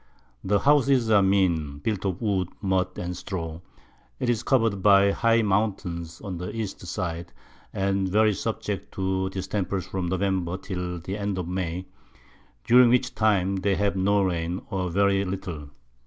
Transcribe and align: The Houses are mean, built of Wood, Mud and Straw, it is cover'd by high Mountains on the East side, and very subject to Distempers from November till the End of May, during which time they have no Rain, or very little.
The 0.43 0.57
Houses 0.57 1.11
are 1.11 1.21
mean, 1.21 1.77
built 1.77 2.05
of 2.05 2.19
Wood, 2.23 2.47
Mud 2.59 2.97
and 2.97 3.15
Straw, 3.15 3.59
it 4.19 4.31
is 4.31 4.41
cover'd 4.41 4.81
by 4.81 5.11
high 5.11 5.43
Mountains 5.43 6.19
on 6.21 6.39
the 6.39 6.49
East 6.55 6.79
side, 6.87 7.31
and 7.71 8.09
very 8.09 8.33
subject 8.33 8.91
to 8.95 9.29
Distempers 9.29 9.85
from 9.85 10.07
November 10.07 10.57
till 10.57 10.97
the 10.99 11.19
End 11.19 11.37
of 11.37 11.47
May, 11.47 11.85
during 12.63 12.89
which 12.89 13.13
time 13.13 13.57
they 13.57 13.75
have 13.75 13.95
no 13.95 14.23
Rain, 14.23 14.63
or 14.71 14.89
very 14.89 15.23
little. 15.23 15.69